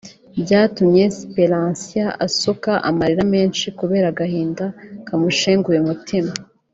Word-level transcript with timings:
byatumye 0.43 1.03
Siperansiya 1.15 2.05
asuka 2.25 2.71
amarira 2.89 3.23
menshi 3.33 3.65
kubera 3.79 4.05
agahinda 4.13 4.65
kamushenguye 5.07 5.79
umutima 5.81 6.31